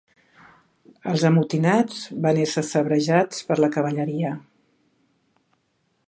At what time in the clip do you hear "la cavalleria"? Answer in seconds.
3.61-4.33